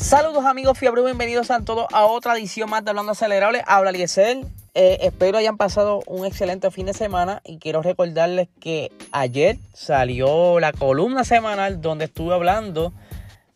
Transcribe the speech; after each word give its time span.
Saludos 0.00 0.46
amigos 0.46 0.78
Fiebre, 0.78 1.02
bienvenidos 1.04 1.50
a 1.50 1.60
todos 1.60 1.86
a 1.92 2.06
otra 2.06 2.36
edición 2.36 2.70
más 2.70 2.82
de 2.82 2.90
Hablando 2.90 3.12
Acelerable. 3.12 3.62
Habla 3.66 3.92
Liesel. 3.92 4.46
Eh, 4.74 4.96
espero 5.02 5.36
hayan 5.36 5.58
pasado 5.58 6.00
un 6.06 6.24
excelente 6.24 6.70
fin 6.70 6.86
de 6.86 6.94
semana 6.94 7.42
y 7.44 7.58
quiero 7.58 7.82
recordarles 7.82 8.48
que 8.60 8.90
ayer 9.12 9.58
salió 9.74 10.58
la 10.58 10.72
columna 10.72 11.22
semanal 11.22 11.82
donde 11.82 12.06
estuve 12.06 12.34
hablando 12.34 12.94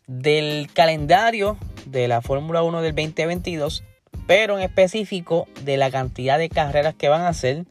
del 0.05 0.69
calendario 0.71 1.57
de 1.87 2.07
la 2.07 2.21
Fórmula 2.21 2.61
1 2.61 2.83
del 2.83 2.93
2022, 2.93 3.83
pero 4.27 4.59
en 4.59 4.63
específico 4.63 5.47
de 5.63 5.77
la 5.77 5.89
cantidad 5.89 6.37
de 6.37 6.49
carreras 6.49 6.93
que 6.93 7.09
van 7.09 7.21
a 7.21 7.29
hacer 7.29 7.65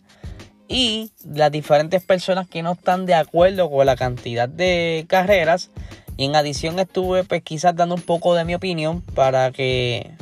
y 0.66 1.12
las 1.24 1.52
diferentes 1.52 2.02
personas 2.02 2.48
que 2.48 2.64
no 2.64 2.72
están 2.72 3.06
de 3.06 3.14
acuerdo 3.14 3.70
con 3.70 3.86
la 3.86 3.94
cantidad 3.94 4.48
de 4.48 5.06
carreras 5.08 5.70
y 6.16 6.26
en 6.26 6.36
adición 6.36 6.78
estuve 6.78 7.24
pues 7.24 7.42
quizás 7.42 7.74
dando 7.74 7.94
un 7.94 8.02
poco 8.02 8.34
de 8.34 8.44
mi 8.44 8.54
opinión 8.54 9.00
para 9.00 9.50
que 9.50 10.12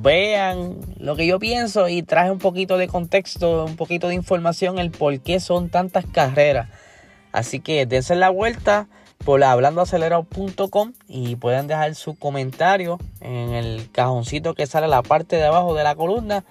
vean 0.00 0.76
lo 0.98 1.16
que 1.16 1.26
yo 1.26 1.38
pienso 1.38 1.88
y 1.88 2.02
traje 2.02 2.30
un 2.30 2.38
poquito 2.38 2.78
de 2.78 2.88
contexto, 2.88 3.64
un 3.64 3.76
poquito 3.76 4.08
de 4.08 4.14
información 4.14 4.78
el 4.78 4.90
por 4.90 5.20
qué 5.20 5.40
son 5.40 5.68
tantas 5.68 6.06
carreras. 6.06 6.68
Así 7.32 7.60
que 7.60 7.86
dense 7.86 8.14
la 8.14 8.30
vuelta 8.30 8.88
por 9.24 9.42
hablandoacelerado.com 9.42 10.92
y 11.08 11.36
pueden 11.36 11.66
dejar 11.66 11.94
su 11.94 12.16
comentario 12.18 12.98
en 13.20 13.50
el 13.50 13.90
cajoncito 13.92 14.54
que 14.54 14.66
sale 14.66 14.86
a 14.86 14.88
la 14.88 15.02
parte 15.02 15.36
de 15.36 15.44
abajo 15.44 15.74
de 15.74 15.84
la 15.84 15.94
columna 15.94 16.44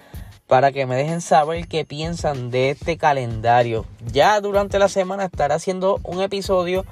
para 0.46 0.72
que 0.72 0.86
me 0.86 0.96
dejen 0.96 1.20
saber 1.20 1.66
qué 1.66 1.84
piensan 1.84 2.50
de 2.50 2.70
este 2.70 2.96
calendario. 2.96 3.86
Ya 4.12 4.40
durante 4.40 4.78
la 4.78 4.88
semana 4.88 5.24
estaré 5.24 5.54
haciendo 5.54 6.00
un 6.02 6.20
episodio 6.20 6.84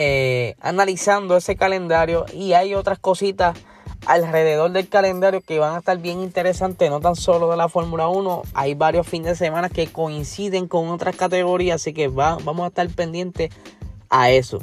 eh, 0.00 0.54
analizando 0.60 1.36
ese 1.36 1.56
calendario 1.56 2.24
y 2.32 2.52
hay 2.52 2.72
otras 2.72 3.00
cositas 3.00 3.58
alrededor 4.06 4.70
del 4.70 4.88
calendario 4.88 5.40
que 5.40 5.58
van 5.58 5.74
a 5.74 5.78
estar 5.78 5.98
bien 5.98 6.20
interesantes, 6.20 6.88
no 6.88 7.00
tan 7.00 7.16
solo 7.16 7.50
de 7.50 7.56
la 7.56 7.68
Fórmula 7.68 8.06
1, 8.06 8.42
hay 8.54 8.74
varios 8.74 9.08
fines 9.08 9.30
de 9.30 9.46
semana 9.46 9.68
que 9.68 9.88
coinciden 9.88 10.68
con 10.68 10.88
otras 10.90 11.16
categorías, 11.16 11.82
así 11.82 11.92
que 11.92 12.06
vamos 12.06 12.60
a 12.60 12.68
estar 12.68 12.88
pendientes 12.90 13.52
a 14.08 14.30
eso. 14.30 14.60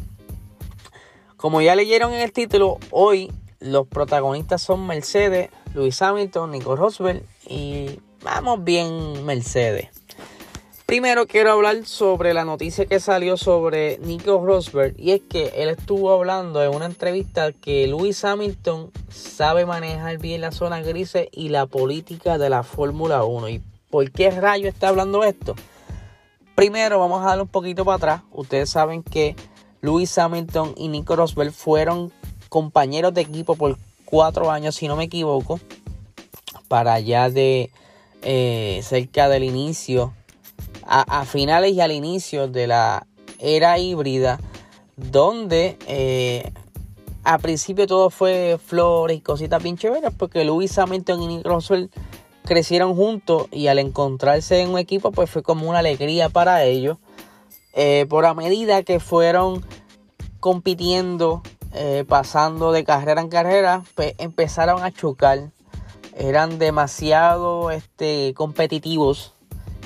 Como 1.36 1.62
ya 1.62 1.76
leyeron 1.76 2.14
en 2.14 2.22
el 2.22 2.32
título, 2.32 2.78
hoy 2.92 3.30
los 3.60 3.88
protagonistas 3.88 4.62
son 4.62 4.88
Mercedes, 4.88 5.50
Luis 5.74 6.02
Hamilton, 6.02 6.52
Nico 6.52 6.78
Rosberg 6.78 7.24
y 7.46 8.00
vamos 8.24 8.64
bien 8.64 9.26
Mercedes. 9.26 9.90
Primero 10.86 11.26
quiero 11.26 11.52
hablar 11.52 11.84
sobre 11.88 12.36
la 12.36 12.46
noticia 12.46 12.86
que 12.86 13.00
salió 13.00 13.38
sobre 13.38 13.98
Nico 14.04 14.46
Rosberg 14.46 14.94
y 15.00 15.14
es 15.14 15.22
que 15.28 15.52
él 15.56 15.70
estuvo 15.70 16.12
hablando 16.12 16.62
en 16.62 16.76
una 16.76 16.86
entrevista 16.86 17.52
que 17.54 17.88
Lewis 17.88 18.24
Hamilton 18.24 18.92
sabe 19.10 19.66
manejar 19.66 20.20
bien 20.20 20.42
la 20.42 20.52
zona 20.52 20.82
grises 20.82 21.28
y 21.32 21.50
la 21.50 21.66
política 21.66 22.38
de 22.38 22.52
la 22.52 22.62
Fórmula 22.62 23.24
1. 23.24 23.50
¿Y 23.50 23.64
por 23.90 24.12
qué 24.12 24.30
rayo 24.30 24.70
está 24.70 24.90
hablando 24.90 25.24
esto? 25.24 25.56
Primero 26.54 27.00
vamos 27.00 27.24
a 27.24 27.30
darle 27.30 27.42
un 27.42 27.50
poquito 27.50 27.84
para 27.84 27.96
atrás. 27.96 28.22
Ustedes 28.32 28.70
saben 28.70 29.02
que 29.02 29.36
Lewis 29.82 30.16
Hamilton 30.16 30.76
y 30.78 30.90
Nico 30.90 31.16
Rosberg 31.16 31.52
fueron 31.52 32.14
compañeros 32.48 33.12
de 33.16 33.22
equipo 33.22 33.56
por 33.56 33.80
cuatro 34.06 34.52
años, 34.52 34.76
si 34.76 34.88
no 34.88 34.96
me 34.96 35.06
equivoco, 35.06 35.60
para 36.68 36.94
allá 36.94 37.32
de 37.32 37.72
eh, 38.22 38.82
cerca 38.84 39.30
del 39.30 39.46
inicio 39.46 40.14
a, 40.86 41.26
finales 41.26 41.74
y 41.74 41.82
al 41.82 41.92
inicio 41.92 42.48
de 42.48 42.68
la 42.68 43.08
era 43.40 43.80
híbrida, 43.80 44.40
donde 44.96 45.78
eh, 45.88 46.52
a 47.24 47.38
principio 47.40 47.88
todo 47.88 48.10
fue 48.10 48.60
flores 48.64 49.18
y 49.18 49.22
cositas 49.22 49.62
bien 49.62 49.78
chéveres, 49.78 50.12
porque 50.18 50.46
Lewis 50.46 50.78
Hamilton 50.78 51.22
y 51.24 51.28
Nick 51.28 51.46
Roswell 51.46 51.90
crecieron 52.44 52.96
juntos 52.96 53.48
y 53.52 53.68
al 53.68 53.80
encontrarse 53.80 54.62
en 54.62 54.70
un 54.70 54.80
equipo, 54.80 55.12
pues 55.12 55.30
fue 55.30 55.44
como 55.44 55.68
una 55.70 55.80
alegría 55.80 56.30
para 56.30 56.64
ellos. 56.64 56.98
Eh, 57.74 58.06
por 58.08 58.26
a 58.26 58.34
medida 58.34 58.84
que 58.84 59.00
fueron 59.00 59.66
compitiendo, 60.40 61.42
eh, 61.74 62.06
pasando 62.08 62.72
de 62.72 62.86
carrera 62.86 63.22
en 63.22 63.30
carrera, 63.30 63.84
pues 63.96 64.14
empezaron 64.18 64.84
a 64.84 64.92
chocar. 64.92 65.52
Eran 66.16 66.60
demasiado 66.60 67.72
este, 67.72 68.34
competitivos 68.36 69.35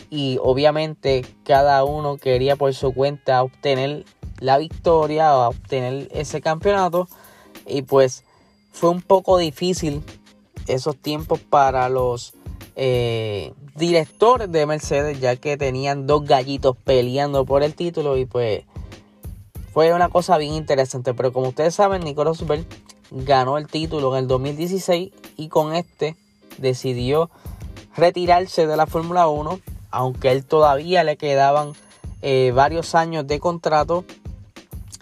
y 0.10 0.40
obviamente 0.42 1.26
cada 1.44 1.84
uno 1.84 2.18
quería 2.18 2.56
por 2.56 2.74
su 2.74 2.94
cuenta 2.94 3.44
obtener 3.44 4.06
la 4.40 4.58
victoria 4.58 5.36
o 5.36 5.50
obtener 5.50 6.08
ese 6.12 6.42
campeonato. 6.42 7.08
Y 7.68 7.84
pues 7.84 8.24
fue 8.72 8.90
un 8.90 9.02
poco 9.02 9.38
difícil 9.38 10.04
esos 10.68 10.96
tiempos 10.98 11.40
para 11.40 11.90
los 11.90 12.34
eh, 12.76 13.54
directores 13.76 14.52
de 14.52 14.66
Mercedes 14.66 15.20
ya 15.20 15.36
que 15.36 15.58
tenían 15.58 16.08
dos 16.08 16.26
gallitos 16.26 16.76
peleando 16.78 17.46
por 17.46 17.64
el 17.64 17.76
título 17.76 18.18
y 18.18 18.26
pues 18.26 18.64
fue 19.74 19.94
una 19.94 20.10
cosa 20.10 20.38
bien 20.38 20.54
interesante. 20.54 21.14
Pero 21.14 21.32
como 21.32 21.50
ustedes 21.50 21.76
saben 21.76 22.04
Nico 22.04 22.24
Rosberg 22.24 22.66
ganó 23.12 23.58
el 23.58 23.68
título 23.68 24.16
en 24.16 24.24
el 24.24 24.28
2016 24.28 25.12
y 25.38 25.48
con 25.50 25.76
este 25.76 26.16
decidió 26.58 27.30
retirarse 27.96 28.66
de 28.66 28.78
la 28.78 28.88
Fórmula 28.88 29.28
1 29.28 29.60
aunque 29.92 30.32
él 30.32 30.46
todavía 30.46 31.04
le 31.04 31.18
quedaban 31.18 31.74
eh, 32.22 32.52
varios 32.54 32.96
años 32.96 33.26
de 33.28 33.40
contrato, 33.40 34.06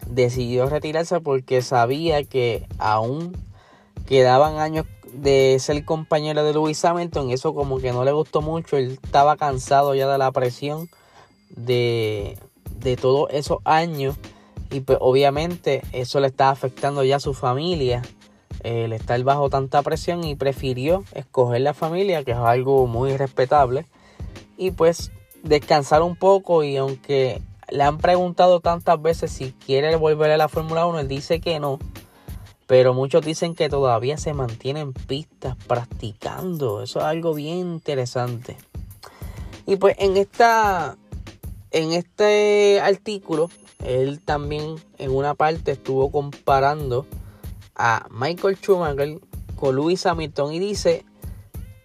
decidió 0.07 0.67
retirarse 0.69 1.19
porque 1.19 1.61
sabía 1.61 2.23
que 2.23 2.65
aún 2.77 3.35
quedaban 4.05 4.57
años 4.57 4.85
de 5.13 5.57
ser 5.59 5.83
compañero 5.83 6.43
de 6.43 6.53
Lewis 6.53 6.83
Hamilton. 6.83 7.31
Eso 7.31 7.53
como 7.53 7.79
que 7.79 7.91
no 7.91 8.03
le 8.03 8.11
gustó 8.11 8.41
mucho. 8.41 8.77
Él 8.77 8.99
estaba 9.03 9.35
cansado 9.35 9.95
ya 9.95 10.07
de 10.07 10.17
la 10.17 10.31
presión 10.31 10.89
de, 11.49 12.37
de 12.79 12.95
todos 12.95 13.29
esos 13.31 13.59
años. 13.65 14.15
Y 14.69 14.81
pues 14.81 14.97
obviamente 15.01 15.81
eso 15.91 16.19
le 16.19 16.27
estaba 16.27 16.51
afectando 16.51 17.03
ya 17.03 17.17
a 17.17 17.19
su 17.19 17.33
familia. 17.33 18.01
El 18.63 18.93
estar 18.93 19.21
bajo 19.23 19.49
tanta 19.49 19.81
presión 19.81 20.23
y 20.23 20.35
prefirió 20.35 21.03
escoger 21.13 21.61
la 21.61 21.73
familia, 21.73 22.23
que 22.23 22.31
es 22.31 22.37
algo 22.37 22.87
muy 22.87 23.15
respetable 23.15 23.85
y 24.57 24.71
pues 24.71 25.11
descansar 25.43 26.01
un 26.01 26.15
poco 26.15 26.63
y 26.63 26.77
aunque 26.77 27.41
le 27.69 27.83
han 27.83 27.97
preguntado 27.97 28.59
tantas 28.59 29.01
veces 29.01 29.31
si 29.31 29.51
quiere 29.51 29.95
volver 29.95 30.31
a 30.31 30.37
la 30.37 30.47
Fórmula 30.47 30.85
1, 30.85 30.99
él 30.99 31.07
dice 31.07 31.39
que 31.39 31.59
no. 31.59 31.79
Pero 32.65 32.93
muchos 32.93 33.23
dicen 33.23 33.55
que 33.55 33.69
todavía 33.69 34.17
se 34.17 34.33
mantiene 34.33 34.81
en 34.81 34.93
pistas 34.93 35.55
practicando. 35.67 36.81
Eso 36.83 36.99
es 36.99 37.05
algo 37.05 37.33
bien 37.33 37.59
interesante. 37.59 38.57
Y 39.65 39.77
pues 39.77 39.95
en 39.99 40.17
esta 40.17 40.97
en 41.71 41.91
este 41.91 42.79
artículo 42.81 43.49
él 43.83 44.21
también 44.21 44.75
en 44.97 45.11
una 45.11 45.33
parte 45.33 45.71
estuvo 45.71 46.11
comparando 46.11 47.05
a 47.75 48.07
Michael 48.09 48.57
Schumacher 48.57 49.19
con 49.55 49.75
Lewis 49.75 50.05
Hamilton 50.05 50.53
y 50.53 50.59
dice 50.59 51.05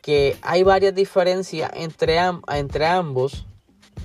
que 0.02 0.36
hay 0.42 0.64
varias 0.64 0.94
diferencias 0.94 1.70
entre, 1.74 2.18
entre 2.48 2.86
ambos, 2.86 3.46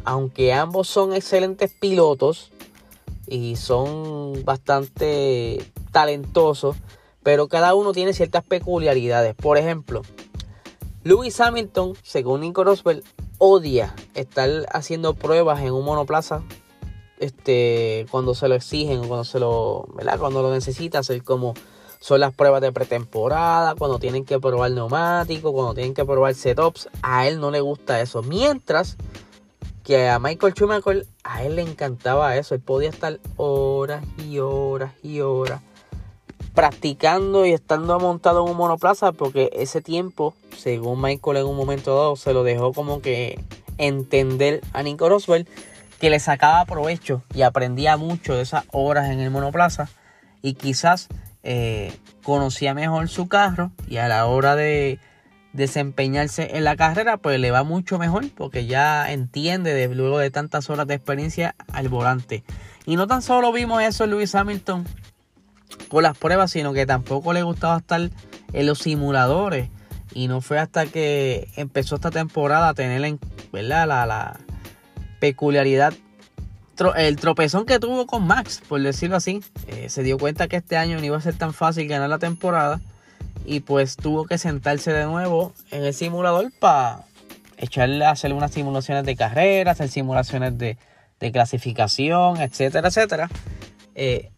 aunque 0.05 0.53
ambos 0.53 0.87
son 0.87 1.13
excelentes 1.13 1.73
pilotos 1.73 2.51
y 3.25 3.57
son 3.57 4.45
bastante 4.45 5.65
talentosos, 5.91 6.77
pero 7.23 7.47
cada 7.47 7.75
uno 7.75 7.91
tiene 7.91 8.13
ciertas 8.13 8.43
peculiaridades. 8.43 9.35
Por 9.35 9.57
ejemplo, 9.57 10.03
Lewis 11.03 11.41
Hamilton, 11.41 11.95
según 12.03 12.41
Nico 12.41 12.63
Rosberg, 12.63 13.03
odia 13.39 13.95
estar 14.13 14.49
haciendo 14.71 15.15
pruebas 15.15 15.61
en 15.61 15.73
un 15.73 15.83
monoplaza 15.83 16.43
este, 17.19 18.05
cuando 18.11 18.35
se 18.35 18.47
lo 18.47 18.55
exigen, 18.55 19.07
cuando 19.07 19.23
se 19.23 19.39
lo. 19.39 19.87
Cuando 20.19 20.41
lo 20.41 20.51
necesita 20.51 20.99
hacer 20.99 21.23
como 21.23 21.55
son 21.99 22.19
las 22.19 22.33
pruebas 22.33 22.61
de 22.61 22.71
pretemporada, 22.71 23.75
cuando 23.75 23.99
tienen 23.99 24.25
que 24.25 24.39
probar 24.39 24.71
neumáticos, 24.71 25.51
cuando 25.51 25.73
tienen 25.73 25.93
que 25.93 26.05
probar 26.05 26.33
setups. 26.35 26.89
A 27.01 27.27
él 27.27 27.39
no 27.39 27.51
le 27.51 27.61
gusta 27.61 28.01
eso. 28.01 28.21
Mientras 28.21 28.97
que 29.87 30.09
a 30.09 30.19
Michael 30.19 30.53
Schumacher, 30.53 31.07
a 31.23 31.43
él 31.43 31.55
le 31.55 31.61
encantaba 31.61 32.35
eso. 32.35 32.55
Él 32.55 32.59
podía 32.59 32.89
estar 32.89 33.19
horas 33.37 34.03
y 34.17 34.39
horas 34.39 34.91
y 35.01 35.21
horas 35.21 35.61
practicando 36.53 37.45
y 37.45 37.53
estando 37.53 37.97
montado 37.97 38.43
en 38.43 38.51
un 38.51 38.57
monoplaza 38.57 39.13
porque 39.13 39.49
ese 39.53 39.79
tiempo, 39.79 40.33
según 40.57 41.01
Michael 41.01 41.37
en 41.37 41.45
un 41.45 41.55
momento 41.55 41.95
dado, 41.95 42.15
se 42.17 42.33
lo 42.33 42.43
dejó 42.43 42.73
como 42.73 42.99
que 42.99 43.39
entender 43.77 44.59
a 44.73 44.83
Nico 44.83 45.07
Roswell 45.07 45.47
que 46.01 46.09
le 46.09 46.19
sacaba 46.19 46.65
provecho 46.65 47.21
y 47.33 47.43
aprendía 47.43 47.95
mucho 47.95 48.35
de 48.35 48.41
esas 48.41 48.65
horas 48.73 49.09
en 49.09 49.21
el 49.21 49.31
monoplaza 49.31 49.87
y 50.41 50.55
quizás 50.55 51.07
eh, 51.49 51.93
conocía 52.23 52.73
mejor 52.73 53.07
su 53.07 53.29
carro 53.29 53.71
y 53.87 53.97
a 53.97 54.09
la 54.09 54.25
hora 54.25 54.57
de 54.57 54.99
desempeñarse 55.53 56.57
en 56.57 56.65
la 56.65 56.75
carrera 56.75 57.15
pues 57.15 57.39
le 57.39 57.51
va 57.51 57.63
mucho 57.63 57.97
mejor 57.97 58.25
porque 58.35 58.65
ya 58.65 59.09
entiende 59.09 59.87
luego 59.95 60.19
de 60.19 60.29
tantas 60.29 60.69
horas 60.69 60.87
de 60.87 60.95
experiencia 60.95 61.55
al 61.71 61.87
volante. 61.87 62.43
Y 62.85 62.97
no 62.97 63.07
tan 63.07 63.21
solo 63.21 63.53
vimos 63.53 63.81
eso 63.81 64.03
en 64.03 64.09
Lewis 64.09 64.35
Hamilton 64.35 64.85
con 65.87 66.03
las 66.03 66.17
pruebas, 66.17 66.51
sino 66.51 66.73
que 66.73 66.85
tampoco 66.85 67.31
le 67.31 67.43
gustaba 67.43 67.77
estar 67.77 68.09
en 68.51 68.65
los 68.65 68.79
simuladores. 68.79 69.69
Y 70.13 70.27
no 70.27 70.41
fue 70.41 70.59
hasta 70.59 70.85
que 70.85 71.47
empezó 71.55 71.95
esta 71.95 72.11
temporada 72.11 72.67
a 72.67 72.73
tener 72.73 73.19
¿verdad? 73.53 73.87
La, 73.87 74.05
la 74.05 74.37
peculiaridad, 75.21 75.93
el 76.95 77.15
tropezón 77.15 77.65
que 77.65 77.79
tuvo 77.79 78.05
con 78.07 78.25
Max, 78.25 78.61
por 78.67 78.81
decirlo 78.81 79.15
así. 79.15 79.41
Eh, 79.67 79.89
se 79.89 80.03
dio 80.03 80.17
cuenta 80.17 80.47
que 80.47 80.57
este 80.57 80.77
año 80.77 80.97
no 80.99 81.05
iba 81.05 81.17
a 81.17 81.21
ser 81.21 81.35
tan 81.35 81.53
fácil 81.53 81.87
ganar 81.87 82.09
la 82.09 82.19
temporada. 82.19 82.79
Y 83.45 83.61
pues 83.61 83.95
tuvo 83.95 84.25
que 84.25 84.37
sentarse 84.37 84.91
de 84.91 85.05
nuevo 85.05 85.53
en 85.71 85.83
el 85.83 85.93
simulador 85.93 86.51
para 86.59 87.05
echarle 87.57 88.05
a 88.05 88.11
hacer 88.11 88.33
unas 88.33 88.51
simulaciones 88.51 89.05
de 89.05 89.15
carrera, 89.15 89.71
hacer 89.71 89.89
simulaciones 89.89 90.57
de, 90.57 90.77
de 91.19 91.31
clasificación, 91.31 92.41
etcétera, 92.41 92.89
etcétera. 92.89 93.29
Eh, 93.95 94.31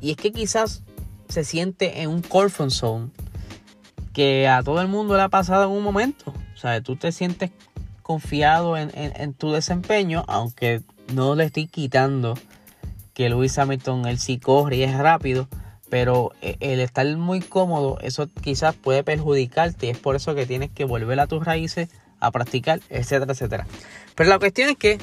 y 0.00 0.12
es 0.12 0.16
que 0.16 0.32
quizás 0.32 0.82
se 1.28 1.44
siente 1.44 2.02
en 2.02 2.10
un 2.10 2.22
comfort 2.22 2.70
zone 2.70 3.10
que 4.12 4.48
a 4.48 4.62
todo 4.62 4.80
el 4.80 4.88
mundo 4.88 5.16
le 5.16 5.22
ha 5.22 5.28
pasado 5.28 5.64
en 5.64 5.70
un 5.70 5.82
momento. 5.82 6.32
O 6.54 6.56
sea, 6.56 6.80
tú 6.80 6.96
te 6.96 7.12
sientes 7.12 7.50
confiado 8.02 8.76
en, 8.76 9.34
tu 9.34 9.52
desempeño, 9.52 10.24
aunque 10.26 10.82
no 11.12 11.34
le 11.34 11.44
estoy 11.44 11.66
quitando 11.66 12.38
que 13.14 13.28
Luis 13.28 13.58
Hamilton 13.58 14.06
él 14.06 14.18
sí 14.18 14.38
corre 14.38 14.76
y 14.76 14.82
es 14.82 14.96
rápido, 14.96 15.48
pero 15.88 16.32
eh, 16.42 16.56
el 16.60 16.80
estar 16.80 17.06
muy 17.16 17.40
cómodo, 17.40 17.98
eso 18.00 18.28
quizás 18.40 18.74
puede 18.74 19.04
perjudicarte 19.04 19.86
y 19.86 19.90
es 19.90 19.98
por 19.98 20.16
eso 20.16 20.34
que 20.34 20.46
tienes 20.46 20.70
que 20.70 20.84
volver 20.84 21.20
a 21.20 21.26
tus 21.26 21.44
raíces 21.44 21.88
a 22.20 22.30
practicar, 22.30 22.80
etcétera, 22.88 23.32
etcétera. 23.32 23.66
Pero 24.14 24.30
la 24.30 24.38
cuestión 24.38 24.70
es 24.70 24.76
que 24.76 24.98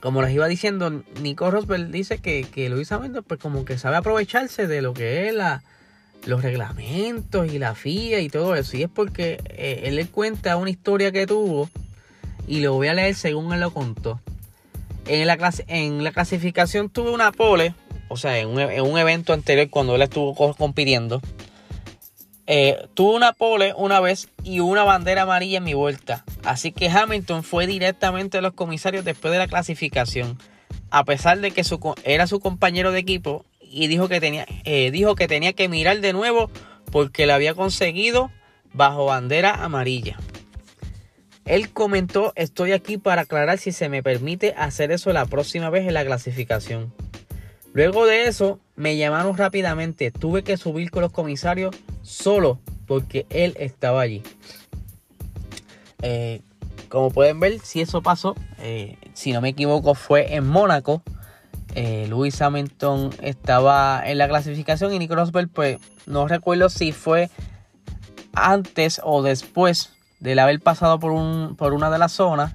como 0.00 0.20
les 0.20 0.32
iba 0.32 0.46
diciendo, 0.46 1.02
Nico 1.22 1.50
Rosberg 1.50 1.90
dice 1.90 2.18
que, 2.18 2.44
que 2.44 2.68
Luis 2.68 2.92
Hamilton 2.92 3.24
pues 3.26 3.40
como 3.40 3.64
que 3.64 3.78
sabe 3.78 3.96
aprovecharse 3.96 4.66
de 4.66 4.82
lo 4.82 4.92
que 4.92 5.28
es 5.28 5.34
la, 5.34 5.62
los 6.26 6.42
reglamentos 6.42 7.50
y 7.50 7.58
la 7.58 7.74
FIA 7.74 8.20
y 8.20 8.28
todo 8.28 8.54
eso. 8.54 8.76
Y 8.76 8.82
es 8.82 8.90
porque 8.90 9.42
eh, 9.48 9.84
él 9.84 9.96
le 9.96 10.06
cuenta 10.06 10.56
una 10.56 10.70
historia 10.70 11.10
que 11.10 11.26
tuvo 11.26 11.70
y 12.46 12.60
lo 12.60 12.74
voy 12.74 12.88
a 12.88 12.94
leer 12.94 13.14
según 13.14 13.52
él 13.54 13.60
lo 13.60 13.72
contó. 13.72 14.20
En 15.06 15.26
la, 15.26 15.36
la 15.36 16.12
clasificación 16.12 16.88
tuve 16.88 17.10
una 17.10 17.32
pole, 17.32 17.74
o 18.08 18.16
sea, 18.16 18.38
en 18.38 18.48
un, 18.48 18.60
un 18.60 18.98
evento 18.98 19.32
anterior 19.32 19.68
cuando 19.70 19.94
él 19.94 20.02
estuvo 20.02 20.34
compitiendo. 20.54 21.20
Eh, 22.46 22.88
tuve 22.92 23.16
una 23.16 23.32
pole 23.32 23.72
una 23.74 24.00
vez 24.00 24.28
y 24.42 24.60
una 24.60 24.84
bandera 24.84 25.22
amarilla 25.22 25.58
en 25.58 25.64
mi 25.64 25.74
vuelta. 25.74 26.24
Así 26.44 26.72
que 26.72 26.90
Hamilton 26.90 27.42
fue 27.42 27.66
directamente 27.66 28.38
a 28.38 28.42
los 28.42 28.52
comisarios 28.52 29.04
después 29.04 29.32
de 29.32 29.38
la 29.38 29.48
clasificación. 29.48 30.38
A 30.90 31.04
pesar 31.04 31.40
de 31.40 31.50
que 31.50 31.64
su, 31.64 31.94
era 32.04 32.26
su 32.26 32.40
compañero 32.40 32.92
de 32.92 33.00
equipo 33.00 33.44
y 33.60 33.86
dijo 33.86 34.08
que, 34.08 34.20
tenía, 34.20 34.46
eh, 34.64 34.90
dijo 34.90 35.14
que 35.14 35.26
tenía 35.26 35.52
que 35.54 35.68
mirar 35.68 36.00
de 36.00 36.12
nuevo 36.12 36.50
porque 36.92 37.26
lo 37.26 37.34
había 37.34 37.54
conseguido 37.54 38.30
bajo 38.72 39.06
bandera 39.06 39.64
amarilla. 39.64 40.18
Él 41.44 41.70
comentó, 41.70 42.32
estoy 42.36 42.72
aquí 42.72 42.96
para 42.96 43.22
aclarar 43.22 43.58
si 43.58 43.72
se 43.72 43.88
me 43.88 44.02
permite 44.02 44.54
hacer 44.56 44.90
eso 44.92 45.12
la 45.12 45.26
próxima 45.26 45.68
vez 45.70 45.86
en 45.86 45.94
la 45.94 46.04
clasificación. 46.04 46.92
Luego 47.74 48.06
de 48.06 48.26
eso, 48.26 48.60
me 48.76 48.96
llamaron 48.96 49.36
rápidamente. 49.36 50.10
Tuve 50.10 50.42
que 50.42 50.56
subir 50.56 50.90
con 50.90 51.02
los 51.02 51.12
comisarios 51.12 51.74
solo 52.02 52.60
porque 52.86 53.26
él 53.30 53.54
estaba 53.58 54.00
allí. 54.00 54.22
Eh, 56.02 56.40
como 56.88 57.10
pueden 57.10 57.40
ver, 57.40 57.58
si 57.60 57.80
eso 57.80 58.02
pasó, 58.02 58.36
eh, 58.58 58.96
si 59.14 59.32
no 59.32 59.40
me 59.40 59.48
equivoco, 59.50 59.94
fue 59.94 60.34
en 60.34 60.46
Mónaco. 60.46 61.02
Eh, 61.74 62.06
Luis 62.08 62.40
Hamilton 62.40 63.10
estaba 63.20 64.00
en 64.06 64.18
la 64.18 64.28
clasificación 64.28 64.94
y 64.94 64.98
Nico 65.00 65.16
Rosberg, 65.16 65.48
pues 65.48 65.78
no 66.06 66.28
recuerdo 66.28 66.68
si 66.68 66.92
fue 66.92 67.30
antes 68.34 69.00
o 69.02 69.22
después 69.22 69.93
de 70.32 70.40
haber 70.40 70.60
pasado 70.60 70.98
por, 70.98 71.12
un, 71.12 71.54
por 71.56 71.74
una 71.74 71.90
de 71.90 71.98
las 71.98 72.12
zonas. 72.12 72.54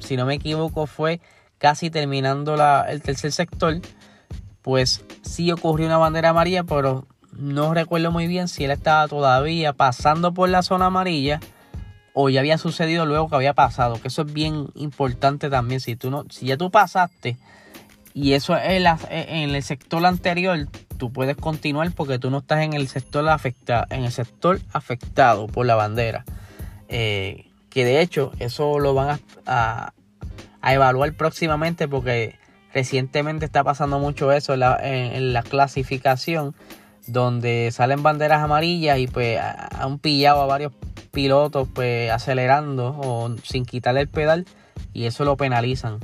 Si 0.00 0.16
no 0.16 0.26
me 0.26 0.34
equivoco, 0.34 0.86
fue 0.86 1.20
casi 1.58 1.90
terminando 1.90 2.56
el 2.88 3.02
tercer 3.02 3.32
sector 3.32 3.80
pues 4.66 5.04
sí 5.22 5.52
ocurrió 5.52 5.86
una 5.86 5.96
bandera 5.96 6.30
amarilla, 6.30 6.64
pero 6.64 7.06
no 7.30 7.72
recuerdo 7.72 8.10
muy 8.10 8.26
bien 8.26 8.48
si 8.48 8.64
él 8.64 8.72
estaba 8.72 9.06
todavía 9.06 9.72
pasando 9.74 10.34
por 10.34 10.48
la 10.48 10.64
zona 10.64 10.86
amarilla 10.86 11.38
o 12.14 12.30
ya 12.30 12.40
había 12.40 12.58
sucedido 12.58 13.06
luego 13.06 13.28
que 13.28 13.36
había 13.36 13.54
pasado, 13.54 14.02
que 14.02 14.08
eso 14.08 14.22
es 14.22 14.32
bien 14.32 14.66
importante 14.74 15.50
también, 15.50 15.78
si 15.78 15.94
tú 15.94 16.10
no 16.10 16.24
si 16.30 16.46
ya 16.46 16.56
tú 16.56 16.72
pasaste 16.72 17.36
y 18.12 18.32
eso 18.32 18.56
es 18.56 18.84
en 19.08 19.54
el 19.54 19.62
sector 19.62 20.04
anterior, 20.04 20.66
tú 20.98 21.12
puedes 21.12 21.36
continuar 21.36 21.92
porque 21.92 22.18
tú 22.18 22.30
no 22.30 22.38
estás 22.38 22.64
en 22.64 22.72
el 22.72 22.88
sector 22.88 23.28
afectado, 23.28 23.86
en 23.90 24.02
el 24.02 24.10
sector 24.10 24.60
afectado 24.72 25.46
por 25.46 25.64
la 25.64 25.76
bandera. 25.76 26.24
Eh, 26.88 27.50
que 27.70 27.84
de 27.84 28.00
hecho 28.00 28.32
eso 28.38 28.78
lo 28.78 28.94
van 28.94 29.20
a, 29.46 29.92
evaluar 30.62 31.12
próximamente 31.14 31.86
porque 31.86 32.36
Recientemente 32.76 33.46
está 33.46 33.64
pasando 33.64 33.98
mucho 33.98 34.32
eso 34.32 34.52
en 34.52 35.32
la, 35.32 35.42
clasificación, 35.42 36.54
donde 37.06 37.70
salen 37.72 38.02
banderas 38.02 38.42
amarillas 38.42 38.98
y 38.98 39.06
pues 39.06 39.40
han 39.40 39.98
pillado 39.98 40.42
a 40.42 40.46
varios 40.46 40.74
pilotos 41.10 41.68
pues 41.72 42.10
acelerando 42.10 42.94
o 43.00 43.34
sin 43.42 43.64
quitarle 43.64 44.02
el 44.02 44.08
pedal 44.08 44.44
y 44.92 45.06
eso 45.06 45.24
lo 45.24 45.38
penalizan. 45.38 46.00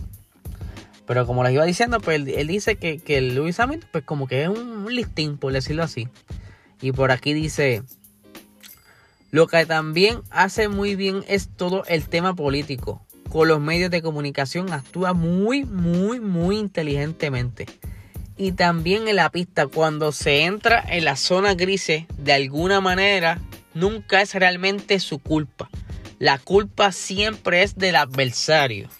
Pero 1.06 1.26
como 1.26 1.44
les 1.44 1.52
iba 1.52 1.67
diciendo, 1.67 2.00
pues 2.00 2.26
él, 2.26 2.47
dice 2.47 2.76
que, 2.76 3.00
que 3.00 3.18
el 3.18 3.35
Lewis 3.35 3.61
Hamilton 3.61 3.90
pues 3.92 4.04
como 4.04 4.26
que 4.26 4.45
es 4.45 4.49
un 4.49 4.87
listín, 4.95 5.37
por 5.37 5.52
decirlo 5.52 5.83
así. 5.83 6.09
Y 6.80 6.92
por 6.92 7.12
aquí 7.12 7.35
dice, 7.35 7.83
lo 9.32 9.48
que 9.48 9.66
también 9.66 10.22
hace 10.30 10.68
muy 10.68 10.94
bien 10.94 11.24
es 11.26 11.48
todo 11.48 11.84
el 11.86 12.08
tema 12.08 12.36
político 12.36 13.04
con 13.32 13.48
los 13.48 13.60
medios 13.60 13.90
de 13.90 14.02
comunicación 14.02 14.70
actúa 14.74 15.14
muy, 15.14 15.64
muy, 15.64 16.20
muy 16.20 16.58
inteligentemente. 16.58 17.64
Y 18.36 18.52
también 18.52 19.08
en 19.08 19.16
la 19.16 19.30
pista, 19.30 19.66
cuando 19.68 20.12
se 20.12 20.44
entra 20.44 20.84
en 20.86 21.06
la 21.06 21.16
zona 21.16 21.54
grises, 21.54 22.04
de 22.18 22.34
alguna 22.34 22.82
manera, 22.82 23.40
nunca 23.72 24.20
es 24.20 24.34
realmente 24.34 25.00
su 25.00 25.18
culpa. 25.18 25.70
La 26.18 26.36
culpa 26.36 26.92
siempre 26.92 27.62
es 27.62 27.76
del 27.76 27.96
adversario. 27.96 28.90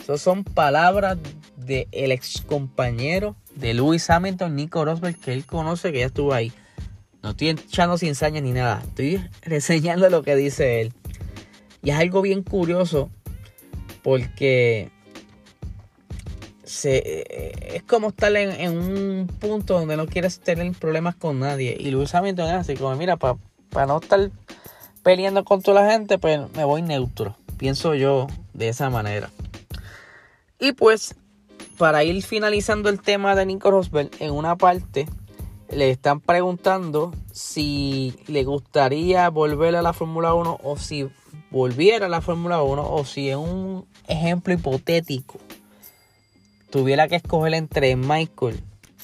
Esas 0.00 0.20
son 0.20 0.42
palabras 0.42 1.16
del 1.56 1.86
ex 1.92 2.42
compañero 2.44 3.36
de 3.54 3.74
Lewis 3.74 4.10
Hamilton, 4.10 4.56
Nico 4.56 4.84
Rosberg, 4.84 5.16
que 5.20 5.32
él 5.32 5.46
conoce, 5.46 5.92
que 5.92 6.00
ya 6.00 6.06
estuvo 6.06 6.34
ahí. 6.34 6.52
No 7.26 7.30
estoy 7.32 7.48
echando 7.48 7.98
sin 7.98 8.12
ni 8.40 8.52
nada. 8.52 8.80
Estoy 8.86 9.20
reseñando 9.42 10.08
lo 10.08 10.22
que 10.22 10.36
dice 10.36 10.80
él. 10.80 10.92
Y 11.82 11.90
es 11.90 11.96
algo 11.96 12.22
bien 12.22 12.44
curioso 12.44 13.10
porque 14.04 14.92
es 16.62 17.82
como 17.82 18.10
estar 18.10 18.36
en, 18.36 18.78
un 18.78 19.26
punto 19.40 19.76
donde 19.76 19.96
no 19.96 20.06
quieres 20.06 20.38
tener 20.38 20.70
problemas 20.74 21.16
con 21.16 21.40
nadie. 21.40 21.76
Y 21.80 21.90
Luis 21.90 22.14
Hamilton 22.14 22.46
es 22.46 22.52
así, 22.52 22.76
como 22.76 22.94
mira, 22.94 23.16
para 23.16 23.86
no 23.88 23.98
estar 23.98 24.30
peleando 25.02 25.44
con 25.44 25.62
toda 25.62 25.82
la 25.82 25.90
gente, 25.90 26.18
pues 26.18 26.38
me 26.54 26.62
voy 26.62 26.82
neutro. 26.82 27.36
Pienso 27.56 27.96
yo 27.96 28.28
de 28.54 28.68
esa 28.68 28.88
manera. 28.88 29.30
Y 30.60 30.74
pues, 30.74 31.16
para 31.76 32.04
ir 32.04 32.22
finalizando 32.22 32.88
el 32.88 33.00
tema 33.00 33.34
de 33.34 33.46
Nico 33.46 33.72
Rosberg, 33.72 34.10
en 34.20 34.30
una 34.30 34.54
parte 34.54 35.08
le 35.70 35.90
están 35.90 36.20
preguntando 36.20 37.12
si 37.32 38.14
le 38.26 38.44
gustaría 38.44 39.28
volver 39.30 39.76
a 39.76 39.82
la 39.82 39.92
Fórmula 39.92 40.34
1 40.34 40.60
o 40.62 40.76
si 40.76 41.08
volviera 41.50 42.06
a 42.06 42.08
la 42.08 42.20
Fórmula 42.20 42.62
1 42.62 42.90
o 42.92 43.04
si 43.04 43.30
en 43.30 43.38
un 43.38 43.86
ejemplo 44.08 44.54
hipotético 44.54 45.38
tuviera 46.70 47.08
que 47.08 47.16
escoger 47.16 47.54
entre 47.54 47.96
Michael 47.96 48.60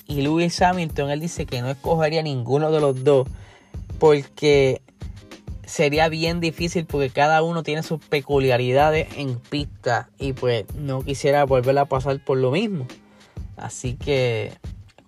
y 0.06 0.22
Lewis 0.22 0.60
Hamilton, 0.60 1.10
él 1.10 1.20
dice 1.20 1.46
que 1.46 1.62
no 1.62 1.70
escogería 1.70 2.22
ninguno 2.22 2.70
de 2.70 2.80
los 2.80 3.02
dos 3.04 3.28
porque 3.98 4.82
sería 5.64 6.08
bien 6.08 6.40
difícil 6.40 6.86
porque 6.86 7.10
cada 7.10 7.42
uno 7.42 7.62
tiene 7.62 7.82
sus 7.82 7.98
peculiaridades 8.04 9.08
en 9.16 9.38
pista 9.38 10.10
y 10.18 10.32
pues 10.32 10.66
no 10.74 11.02
quisiera 11.02 11.44
volver 11.44 11.78
a 11.78 11.86
pasar 11.86 12.22
por 12.22 12.38
lo 12.38 12.50
mismo. 12.50 12.86
Así 13.56 13.94
que 13.94 14.52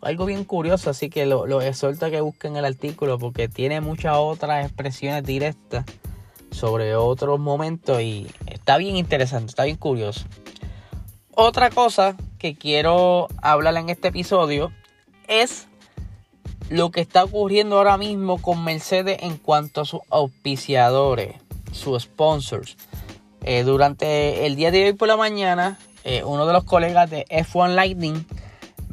algo 0.04 0.26
bien 0.26 0.44
curioso, 0.44 0.90
así 0.90 1.10
que 1.10 1.26
lo, 1.26 1.46
lo 1.46 1.60
exhorto 1.60 2.06
a 2.06 2.10
que 2.10 2.20
busquen 2.20 2.56
el 2.56 2.64
artículo 2.64 3.18
porque 3.18 3.48
tiene 3.48 3.80
muchas 3.80 4.16
otras 4.16 4.64
expresiones 4.64 5.24
directas 5.24 5.84
sobre 6.50 6.94
otros 6.94 7.40
momentos 7.40 8.00
y 8.00 8.26
está 8.46 8.76
bien 8.78 8.96
interesante, 8.96 9.50
está 9.50 9.64
bien 9.64 9.76
curioso. 9.76 10.24
Otra 11.34 11.70
cosa 11.70 12.16
que 12.38 12.54
quiero 12.54 13.28
hablar 13.42 13.76
en 13.76 13.90
este 13.90 14.08
episodio 14.08 14.70
es 15.26 15.66
lo 16.70 16.90
que 16.90 17.00
está 17.00 17.24
ocurriendo 17.24 17.76
ahora 17.76 17.98
mismo 17.98 18.40
con 18.40 18.64
Mercedes 18.64 19.18
en 19.22 19.36
cuanto 19.36 19.80
a 19.80 19.84
sus 19.84 20.00
auspiciadores, 20.10 21.34
sus 21.72 22.04
sponsors. 22.04 22.76
Eh, 23.42 23.64
durante 23.64 24.46
el 24.46 24.56
día 24.56 24.70
de 24.70 24.86
hoy 24.86 24.92
por 24.92 25.08
la 25.08 25.16
mañana, 25.16 25.78
eh, 26.04 26.22
uno 26.24 26.46
de 26.46 26.52
los 26.52 26.64
colegas 26.64 27.10
de 27.10 27.26
F1 27.28 27.74
Lightning 27.74 28.26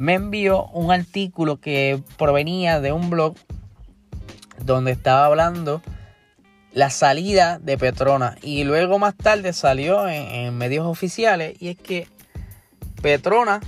me 0.02 0.14
envió 0.14 0.64
un 0.72 0.90
artículo 0.90 1.60
que 1.60 2.02
provenía 2.18 2.80
de 2.80 2.90
un 2.90 3.08
blog 3.08 3.36
donde 4.58 4.90
estaba 4.90 5.26
hablando 5.26 5.80
la 6.72 6.90
salida 6.90 7.60
de 7.60 7.78
Petrona. 7.78 8.36
Y 8.42 8.64
luego 8.64 8.98
más 8.98 9.16
tarde 9.16 9.52
salió 9.52 10.08
en, 10.08 10.58
medios 10.58 10.86
oficiales 10.86 11.54
y 11.60 11.68
es 11.68 11.76
que 11.76 12.08
Petrona 13.00 13.60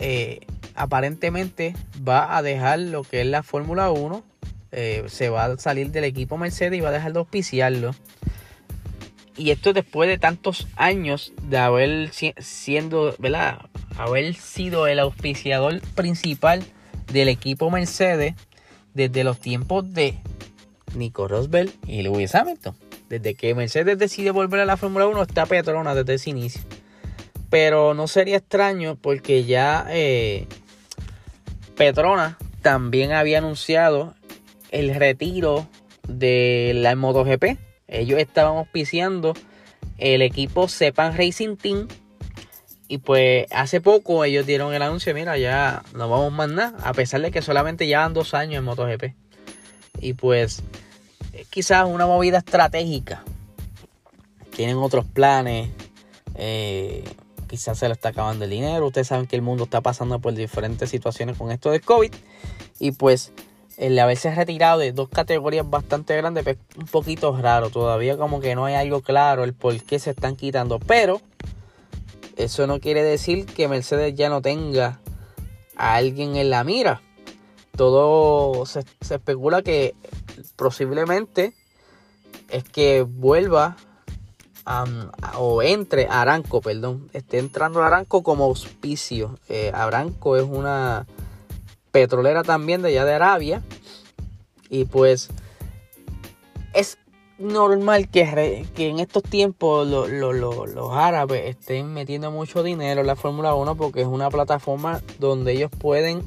eh, 0.00 0.40
aparentemente 0.74 1.76
va 1.96 2.36
a 2.36 2.42
dejar 2.42 2.80
lo 2.80 3.04
que 3.04 3.20
es 3.20 3.28
la 3.28 3.44
Fórmula 3.44 3.92
1. 3.92 4.24
Eh, 4.72 5.04
se 5.06 5.28
va 5.28 5.44
a 5.44 5.58
salir 5.58 5.92
del 5.92 6.02
equipo 6.02 6.38
Mercedes 6.38 6.76
y 6.76 6.80
va 6.80 6.88
a 6.88 6.92
dejar 6.92 7.12
de 7.12 7.20
auspiciarlo. 7.20 7.94
Y 9.36 9.52
esto 9.52 9.72
después 9.72 10.08
de 10.10 10.18
tantos 10.18 10.66
años 10.74 11.32
de 11.40 11.58
haber 11.58 12.10
siendo, 12.10 13.14
¿verdad? 13.20 13.60
Haber 13.98 14.34
sido 14.34 14.86
el 14.86 15.00
auspiciador 15.00 15.80
principal 15.94 16.64
del 17.12 17.28
equipo 17.28 17.70
Mercedes 17.70 18.34
desde 18.94 19.24
los 19.24 19.38
tiempos 19.38 19.92
de 19.92 20.18
Nico 20.94 21.28
Rosberg 21.28 21.70
y 21.86 22.02
Lewis 22.02 22.34
Hamilton. 22.34 22.74
Desde 23.08 23.34
que 23.34 23.54
Mercedes 23.54 23.98
decide 23.98 24.30
volver 24.30 24.60
a 24.60 24.64
la 24.64 24.76
Fórmula 24.76 25.06
1 25.06 25.22
está 25.22 25.46
Petrona 25.46 25.94
desde 25.94 26.14
ese 26.14 26.30
inicio. 26.30 26.62
Pero 27.50 27.94
no 27.94 28.06
sería 28.08 28.36
extraño 28.36 28.96
porque 28.96 29.44
ya 29.44 29.86
eh, 29.88 30.46
Petrona 31.76 32.38
también 32.62 33.12
había 33.12 33.38
anunciado 33.38 34.14
el 34.70 34.94
retiro 34.94 35.66
de 36.06 36.72
la 36.74 36.94
MotoGP. 36.94 37.58
Ellos 37.86 38.18
estaban 38.18 38.58
auspiciando 38.58 39.34
el 39.96 40.22
equipo 40.22 40.68
Sepan 40.68 41.16
Racing 41.16 41.56
Team. 41.56 41.88
Y 42.88 42.98
pues 42.98 43.46
hace 43.52 43.82
poco 43.82 44.24
ellos 44.24 44.46
dieron 44.46 44.72
el 44.72 44.80
anuncio, 44.80 45.14
mira, 45.14 45.36
ya 45.36 45.82
no 45.94 46.08
vamos 46.08 46.32
más 46.32 46.48
nada, 46.48 46.74
a 46.82 46.94
pesar 46.94 47.20
de 47.20 47.30
que 47.30 47.42
solamente 47.42 47.86
llevan 47.86 48.14
dos 48.14 48.32
años 48.32 48.58
en 48.58 48.64
MotoGP. 48.64 49.14
Y 50.00 50.14
pues 50.14 50.62
quizás 51.50 51.86
una 51.86 52.06
movida 52.06 52.38
estratégica. 52.38 53.22
Tienen 54.54 54.78
otros 54.78 55.04
planes. 55.04 55.70
Eh, 56.34 57.04
quizás 57.48 57.78
se 57.78 57.86
le 57.88 57.92
está 57.92 58.10
acabando 58.10 58.44
el 58.44 58.50
dinero. 58.50 58.86
Ustedes 58.86 59.08
saben 59.08 59.26
que 59.26 59.36
el 59.36 59.42
mundo 59.42 59.64
está 59.64 59.80
pasando 59.80 60.18
por 60.18 60.34
diferentes 60.34 60.90
situaciones 60.90 61.36
con 61.36 61.50
esto 61.50 61.70
de 61.70 61.80
COVID. 61.80 62.12
Y 62.78 62.92
pues 62.92 63.32
el 63.76 63.98
haberse 63.98 64.34
retirado 64.34 64.80
de 64.80 64.92
dos 64.92 65.08
categorías 65.08 65.68
bastante 65.68 66.16
grandes 66.16 66.46
es 66.46 66.56
un 66.76 66.86
poquito 66.86 67.36
raro. 67.36 67.70
Todavía 67.70 68.16
como 68.16 68.40
que 68.40 68.54
no 68.54 68.64
hay 68.64 68.74
algo 68.74 69.00
claro 69.02 69.44
el 69.44 69.54
por 69.54 69.80
qué 69.82 69.98
se 69.98 70.10
están 70.10 70.36
quitando. 70.36 70.78
Pero 70.80 71.20
eso 72.38 72.66
no 72.68 72.78
quiere 72.78 73.02
decir 73.02 73.46
que 73.46 73.66
Mercedes 73.66 74.14
ya 74.14 74.28
no 74.28 74.40
tenga 74.40 75.00
a 75.76 75.96
alguien 75.96 76.36
en 76.36 76.50
la 76.50 76.62
mira. 76.62 77.02
Todo 77.76 78.64
se, 78.64 78.84
especula 79.00 79.62
que 79.62 79.94
posiblemente 80.56 81.54
es 82.48 82.64
que 82.64 83.02
vuelva 83.02 83.76
o 85.36 85.62
entre 85.62 86.06
Aranco, 86.08 86.60
perdón, 86.60 87.08
esté 87.12 87.38
entrando 87.38 87.82
Aranco 87.82 88.22
como 88.22 88.44
auspicio. 88.44 89.38
Eh, 89.48 89.72
Aranco 89.74 90.36
es 90.36 90.44
una 90.44 91.06
petrolera 91.90 92.44
también 92.44 92.82
de 92.82 92.88
allá 92.88 93.04
de 93.04 93.14
Arabia 93.14 93.62
y 94.70 94.84
pues 94.84 95.30
es 96.72 96.98
normal 97.38 98.08
que, 98.08 98.66
en 98.76 98.98
estos 98.98 99.22
tiempos 99.22 99.86
los 99.86 100.92
árabes 100.92 101.46
estén 101.46 101.92
metiendo 101.92 102.30
mucho 102.30 102.62
dinero 102.62 103.00
en 103.00 103.06
la 103.06 103.16
Fórmula 103.16 103.54
1 103.54 103.76
porque 103.76 104.00
es 104.02 104.06
una 104.06 104.28
plataforma 104.28 105.00
donde 105.18 105.52
ellos 105.52 105.70
pueden 105.70 106.22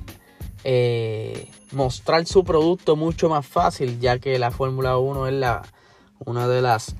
eh, 0.63 1.48
mostrar 1.72 2.25
su 2.25 2.44
producto 2.44 2.96
mucho 2.96 3.30
más 3.30 3.46
fácil, 3.46 4.00
ya 4.00 4.20
que 4.20 4.39
la 4.39 4.51
Fórmula 4.51 4.98
1 4.98 5.27
es 5.27 5.34
la, 5.34 5.63
una 6.20 6.48
de 6.48 6.62
las 6.62 6.96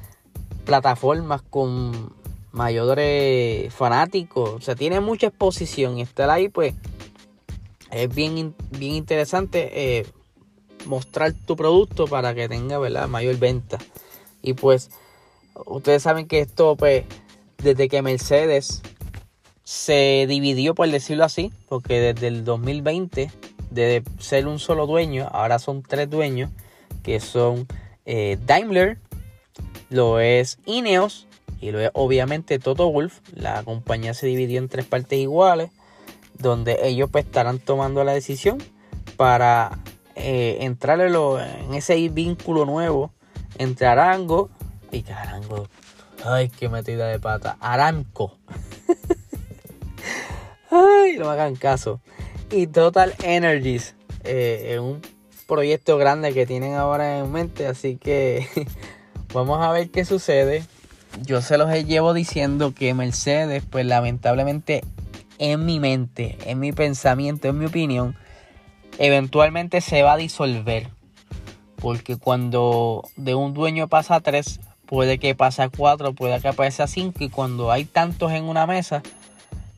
plataformas 0.65 1.41
con 1.41 2.13
mayores 2.51 3.74
fanáticos. 3.74 4.50
O 4.50 4.62
sea, 4.62 4.75
tiene 4.75 5.00
mucha 5.00 5.27
exposición 5.27 5.98
y 5.98 6.01
estar 6.01 6.30
ahí, 6.30 6.50
pues, 6.50 6.74
es 7.91 8.13
bien, 8.13 8.56
bien 8.72 8.94
interesante 8.94 10.00
eh, 10.00 10.06
mostrar 10.86 11.34
tu 11.34 11.56
producto 11.56 12.08
para 12.08 12.34
que 12.34 12.50
tenga, 12.50 12.78
¿verdad?, 12.78 13.08
mayor 13.08 13.38
venta. 13.38 13.78
Y 14.42 14.54
pues, 14.54 14.90
ustedes 15.66 16.04
saben 16.04 16.28
que 16.28 16.40
esto, 16.40 16.76
pues, 16.76 17.06
desde 17.58 17.90
que 17.90 18.02
Mercedes 18.02 18.82
se 19.64 20.26
dividió, 20.28 20.76
por 20.76 20.90
decirlo 20.90 21.24
así, 21.24 21.52
porque 21.70 22.00
desde 22.00 22.28
el 22.28 22.44
2020 22.44 23.32
de 23.70 24.04
ser 24.20 24.48
un 24.48 24.60
solo 24.60 24.86
dueño, 24.86 25.30
ahora 25.32 25.60
son 25.60 25.82
tres 25.82 26.10
dueños, 26.10 26.52
que 27.04 27.20
son 27.20 27.68
eh, 28.06 28.38
Daimler, 28.46 28.98
lo 29.90 30.20
es 30.20 30.60
Ineos 30.66 31.28
y 31.62 31.72
lo 31.72 31.80
obviamente 31.94 32.60
Toto 32.60 32.92
Wolf. 32.92 33.20
La 33.34 33.64
compañía 33.64 34.14
se 34.14 34.28
dividió 34.28 34.60
en 34.60 34.68
tres 34.68 34.86
partes 34.86 35.20
iguales, 35.20 35.72
donde 36.38 36.80
ellos 36.84 37.10
pues, 37.12 37.26
estarán 37.26 37.60
tomando 37.60 38.04
la 38.04 38.14
decisión 38.14 38.58
para 39.16 39.80
eh, 40.15 40.58
entrar 40.62 41.00
en, 41.01 41.74
ese 41.74 42.10
vínculo 42.10 42.65
nuevo 42.65 43.12
entre 43.58 43.88
Arango 43.88 44.50
y 44.91 45.10
Arango. 45.12 45.68
Ay, 46.24 46.50
qué 46.50 46.70
metida 46.70 47.08
de 47.08 47.20
pata. 47.20 47.58
Aranco. 47.60 48.38
Ay, 50.72 51.18
no 51.18 51.25
me 51.25 51.32
hagan 51.32 51.56
caso 51.56 52.01
y 52.51 52.68
Total 52.68 53.13
Energies. 53.24 53.96
Eh, 54.24 54.77
un 54.80 55.01
proyecto 55.48 55.98
grande 55.98 56.34
que 56.34 56.46
tienen 56.46 56.75
ahora 56.75 57.20
en 57.20 57.32
mente. 57.32 57.68
Así 57.68 57.98
que 57.98 58.48
vamos 59.34 59.65
a 59.65 59.72
ver 59.72 59.89
qué 59.89 60.06
sucede. 60.06 60.63
Yo 61.24 61.41
se 61.41 61.58
los 61.58 61.70
llevo 61.86 62.13
diciendo 62.13 62.74
que 62.74 62.94
Mercedes, 62.94 63.63
pues 63.70 63.86
lamentablemente 63.86 64.84
en 65.39 65.65
mi 65.65 65.80
mente, 65.80 66.38
en 66.46 66.60
mi 66.60 66.72
pensamiento, 66.72 67.48
en 67.48 67.58
mi 67.58 67.65
opinión, 67.65 68.15
eventualmente 68.98 69.81
se 69.81 70.03
va 70.03 70.13
a 70.13 70.17
disolver. 70.17 70.89
Porque 71.77 72.17
cuando 72.17 73.03
de 73.15 73.36
un 73.36 73.53
dueño 73.53 73.88
pasa 73.88 74.15
a 74.15 74.19
tres, 74.21 74.60
puede 74.86 75.17
que 75.17 75.33
pase 75.36 75.63
a 75.63 75.69
cuatro, 75.69 76.13
puede 76.13 76.39
que 76.39 76.53
pase 76.53 76.83
a 76.83 76.88
cinco. 76.88 77.24
Y 77.24 77.29
cuando 77.29 77.71
hay 77.71 77.86
tantos 77.86 78.31
en 78.31 78.43
una 78.43 78.67
mesa, 78.67 79.01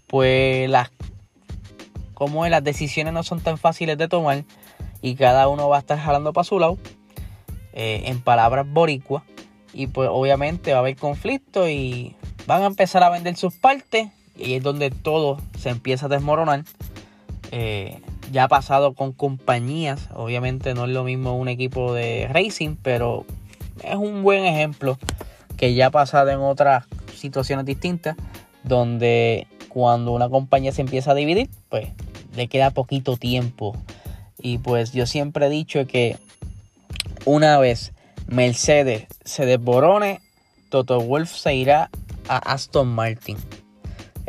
pues 0.08 0.70
las 0.70 0.92
como 2.14 2.48
las 2.48 2.64
decisiones 2.64 3.14
no 3.14 3.24
son 3.24 3.42
tan 3.42 3.58
fáciles 3.58 3.98
de 3.98 4.08
tomar 4.08 4.44
y 5.02 5.16
cada 5.16 5.48
uno 5.50 5.68
va 5.68 5.78
a 5.78 5.80
estar 5.80 6.00
jalando 6.00 6.32
para 6.32 6.46
su 6.46 6.60
lado, 6.60 6.78
eh, 7.74 8.04
en 8.06 8.22
palabras 8.22 8.66
boricua, 8.68 9.24
y 9.74 9.88
pues 9.88 10.10
obviamente 10.12 10.72
va 10.72 10.78
a 10.78 10.80
haber 10.80 10.96
conflicto 10.96 11.68
y 11.68 12.16
van 12.48 12.62
a 12.62 12.68
empezar 12.68 13.04
a 13.04 13.10
vender 13.10 13.36
sus 13.36 13.54
partes 13.56 14.10
y 14.38 14.54
es 14.54 14.64
donde 14.64 14.92
todo 14.92 15.40
se 15.60 15.70
empieza 15.70 16.06
a 16.06 16.10
desmoronar. 16.10 16.64
Eh, 17.52 18.00
ya 18.34 18.46
ha 18.46 18.48
pasado 18.48 18.96
con 18.96 19.14
compañías, 19.14 20.10
obviamente 20.16 20.74
no 20.74 20.86
es 20.86 20.90
lo 20.90 21.04
mismo 21.04 21.38
un 21.38 21.48
equipo 21.48 21.94
de 21.94 22.28
racing, 22.28 22.76
pero 22.82 23.26
es 23.84 23.96
un 23.96 24.24
buen 24.24 24.44
ejemplo 24.44 24.98
que 25.56 25.76
ya 25.76 25.86
ha 25.86 25.92
pasado 25.92 26.32
en 26.32 26.40
otras 26.40 26.86
situaciones 27.16 27.64
distintas, 27.68 28.16
donde 28.64 29.46
cuando 29.70 30.14
una 30.14 30.30
compañía 30.30 30.72
se 30.72 30.82
empieza 30.82 31.12
a 31.12 31.16
dividir, 31.16 31.48
pues 31.70 31.90
le 32.36 32.48
queda 32.48 32.72
poquito 32.72 33.18
tiempo. 33.18 33.78
Y 34.40 34.58
pues 34.58 34.94
yo 34.94 35.06
siempre 35.06 35.46
he 35.46 35.50
dicho 35.50 35.86
que 35.86 36.18
una 37.26 37.60
vez 37.60 37.94
Mercedes 38.26 39.06
se 39.24 39.46
desborone, 39.46 40.22
Toto 40.70 41.00
Wolf 41.00 41.32
se 41.32 41.54
irá 41.54 41.92
a 42.28 42.38
Aston 42.38 42.88
Martin. 42.88 43.38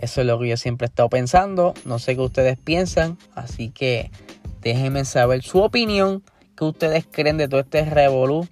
Eso 0.05 0.21
es 0.21 0.27
lo 0.27 0.39
que 0.39 0.49
yo 0.49 0.59
siempre 0.59 0.85
he 0.85 0.89
estado 0.89 1.09
pensando. 1.09 1.73
No 1.87 1.99
sé 1.99 2.15
qué 2.15 2.21
ustedes 2.21 2.59
piensan. 2.59 3.17
Así 3.35 3.71
que 3.71 4.11
déjenme 4.61 5.07
saber 5.07 5.43
su 5.43 5.63
opinión. 5.63 6.23
¿Qué 6.59 6.65
ustedes 6.67 7.07
creen 7.11 7.39
de 7.39 7.49
todo 7.49 7.61
este 7.61 7.87
revolú 7.87 8.47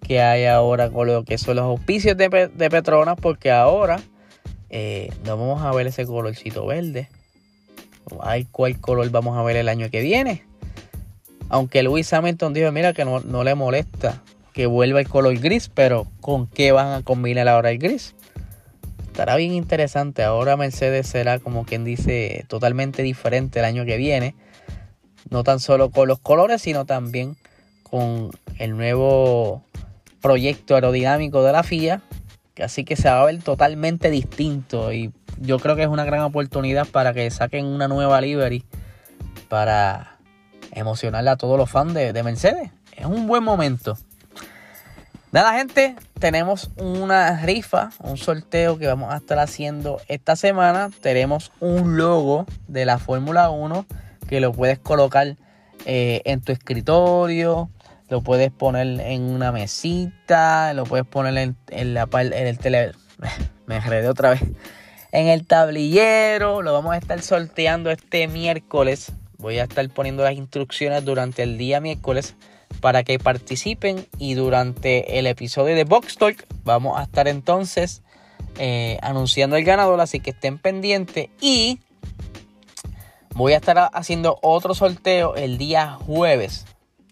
que 0.00 0.22
hay 0.22 0.46
ahora 0.46 0.88
con 0.88 1.06
lo 1.06 1.24
que 1.24 1.36
son 1.36 1.56
los 1.56 1.66
auspicios 1.66 2.16
de, 2.16 2.30
Petronas? 2.70 3.16
Porque 3.20 3.50
ahora 3.50 4.00
eh, 4.70 5.12
no 5.26 5.36
vamos 5.36 5.62
a 5.62 5.72
ver 5.72 5.88
ese 5.88 6.06
colorcito 6.06 6.64
verde. 6.64 7.10
Hay 8.22 8.46
cuál 8.46 8.80
color 8.80 9.10
vamos 9.10 9.36
a 9.36 9.42
ver 9.42 9.56
el 9.56 9.68
año 9.68 9.90
que 9.90 10.00
viene. 10.00 10.42
Aunque 11.50 11.82
Luis 11.82 12.10
Hamilton 12.14 12.54
dijo, 12.54 12.72
mira 12.72 12.94
que 12.94 13.04
no, 13.04 13.44
le 13.44 13.54
molesta 13.54 14.22
que 14.54 14.64
vuelva 14.64 15.00
el 15.00 15.08
color 15.08 15.38
gris, 15.38 15.68
pero 15.68 16.06
¿con 16.22 16.46
qué 16.46 16.72
van 16.72 16.94
a 16.94 17.02
combinar 17.02 17.46
ahora 17.46 17.72
el 17.72 17.78
gris? 17.78 18.14
Estará 19.18 19.34
bien 19.34 19.52
interesante. 19.52 20.22
Ahora 20.22 20.56
Mercedes 20.56 21.08
será 21.08 21.40
como 21.40 21.64
quien 21.64 21.82
dice 21.82 22.44
totalmente 22.46 23.02
diferente 23.02 23.58
el 23.58 23.64
año 23.64 23.84
que 23.84 23.96
viene. 23.96 24.36
No 25.28 25.42
tan 25.42 25.58
solo 25.58 25.90
con 25.90 26.06
los 26.06 26.20
colores, 26.20 26.62
sino 26.62 26.84
también 26.84 27.36
con 27.82 28.30
el 28.60 28.76
nuevo 28.76 29.64
proyecto 30.22 30.76
aerodinámico 30.76 31.42
de 31.42 31.50
la 31.50 31.64
FIA, 31.64 32.00
Así 32.62 32.84
que 32.84 32.94
se 32.94 33.08
va 33.08 33.22
a 33.22 33.24
ver 33.24 33.42
totalmente 33.42 34.08
distinto 34.08 34.92
y 34.92 35.12
yo 35.40 35.58
creo 35.58 35.74
que 35.74 35.82
es 35.82 35.88
una 35.88 36.04
gran 36.04 36.20
oportunidad 36.20 36.86
para 36.86 37.12
que 37.12 37.28
saquen 37.32 37.66
una 37.66 37.88
nueva 37.88 38.20
livery 38.20 38.64
para 39.48 40.18
emocionarle 40.70 41.30
a 41.30 41.36
todos 41.36 41.58
los 41.58 41.68
fans 41.68 41.92
de, 41.92 42.22
Mercedes. 42.22 42.70
es 42.96 43.04
un 43.04 43.26
buen 43.26 43.42
momento. 43.42 43.98
Nada, 45.30 45.58
gente, 45.58 45.94
tenemos 46.18 46.70
una 46.78 47.42
rifa, 47.42 47.90
un 48.02 48.16
sorteo 48.16 48.78
que 48.78 48.86
vamos 48.86 49.12
a 49.12 49.18
estar 49.18 49.38
haciendo 49.38 50.00
esta 50.08 50.36
semana. 50.36 50.88
Tenemos 51.02 51.52
un 51.60 51.98
logo 51.98 52.46
de 52.66 52.86
la 52.86 52.98
Fórmula 52.98 53.50
1 53.50 53.84
que 54.26 54.40
lo 54.40 54.52
puedes 54.52 54.78
colocar 54.78 55.36
eh, 55.84 56.22
en 56.24 56.40
tu 56.40 56.52
escritorio, 56.52 57.68
lo 58.08 58.22
puedes 58.22 58.50
poner 58.50 58.86
en 59.00 59.20
una 59.24 59.52
mesita, 59.52 60.72
lo 60.72 60.84
puedes 60.84 61.06
poner 61.06 61.54
en, 61.68 61.94
la 61.94 62.08
en 62.10 62.46
el 62.46 62.58
tele. 62.58 62.92
Me 63.66 63.76
enredé 63.76 64.08
otra 64.08 64.30
vez. 64.30 64.42
En 65.12 65.26
el 65.26 65.46
tablillero, 65.46 66.62
lo 66.62 66.72
vamos 66.72 66.94
a 66.94 66.96
estar 66.96 67.20
sorteando 67.20 67.90
este 67.90 68.28
miércoles. 68.28 69.12
Voy 69.36 69.58
a 69.58 69.64
estar 69.64 69.86
poniendo 69.90 70.24
las 70.24 70.32
instrucciones 70.32 71.04
durante 71.04 71.42
el 71.42 71.58
día 71.58 71.82
miércoles 71.82 72.34
para 72.80 73.02
que 73.02 73.18
participen 73.18 74.06
y 74.18 74.34
durante 74.34 75.18
el 75.18 75.26
episodio 75.26 75.74
de 75.74 75.84
Box 75.84 76.16
Talk 76.16 76.46
vamos 76.64 76.98
a 76.98 77.02
estar 77.02 77.28
entonces 77.28 78.02
eh, 78.58 78.98
anunciando 79.02 79.56
el 79.56 79.64
ganador, 79.64 80.00
así 80.00 80.20
que 80.20 80.30
estén 80.30 80.58
pendientes 80.58 81.28
y 81.40 81.80
voy 83.34 83.52
a 83.52 83.56
estar 83.56 83.90
haciendo 83.92 84.38
otro 84.42 84.74
sorteo 84.74 85.34
el 85.36 85.58
día 85.58 85.92
jueves. 85.92 86.66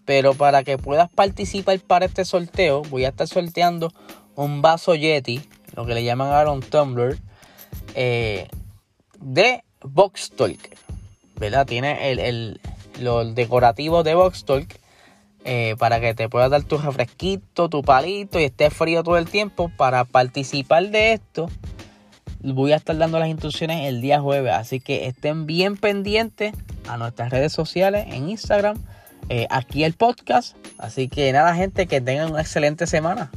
Pero 0.05 0.33
para 0.33 0.63
que 0.63 0.77
puedas 0.77 1.09
participar 1.09 1.79
para 1.79 2.05
este 2.05 2.23
sorteo, 2.23 2.81
voy 2.83 3.05
a 3.05 3.09
estar 3.09 3.27
sorteando 3.27 3.91
un 4.35 4.61
vaso 4.61 4.95
Yeti, 4.95 5.41
lo 5.75 5.85
que 5.85 5.93
le 5.93 6.03
llaman 6.03 6.31
ahora 6.31 6.51
un 6.51 6.61
tumbler, 6.61 7.17
eh, 7.93 8.47
de 9.19 9.63
Box 9.81 10.31
Talk. 10.31 10.77
¿Verdad? 11.35 11.65
Tiene 11.65 12.11
el, 12.11 12.19
el, 12.19 12.61
los 12.99 13.35
decorativos 13.35 14.03
de 14.03 14.15
Box 14.15 14.45
Talk 14.45 14.79
eh, 15.49 15.77
para 15.79 16.01
que 16.01 16.13
te 16.13 16.27
puedas 16.27 16.51
dar 16.51 16.63
tu 16.63 16.77
refresquito, 16.77 17.69
tu 17.69 17.81
palito 17.81 18.37
y 18.37 18.43
esté 18.43 18.69
frío 18.69 19.01
todo 19.01 19.17
el 19.17 19.29
tiempo. 19.29 19.71
Para 19.77 20.03
participar 20.03 20.89
de 20.89 21.13
esto, 21.13 21.49
voy 22.41 22.73
a 22.73 22.75
estar 22.75 22.97
dando 22.97 23.17
las 23.17 23.29
instrucciones 23.29 23.87
el 23.87 24.01
día 24.01 24.19
jueves. 24.19 24.51
Así 24.51 24.81
que 24.81 25.07
estén 25.07 25.45
bien 25.45 25.77
pendientes 25.77 26.53
a 26.85 26.97
nuestras 26.97 27.29
redes 27.29 27.53
sociales 27.53 28.07
en 28.09 28.27
Instagram, 28.29 28.77
eh, 29.29 29.47
aquí 29.49 29.85
el 29.85 29.93
podcast. 29.93 30.57
Así 30.77 31.07
que 31.07 31.31
nada, 31.31 31.55
gente, 31.55 31.87
que 31.87 32.01
tengan 32.01 32.31
una 32.31 32.41
excelente 32.41 32.85
semana. 32.85 33.31